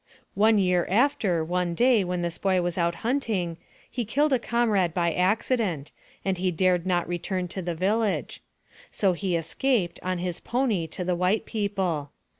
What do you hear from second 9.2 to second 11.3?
escaped, on his pony, to the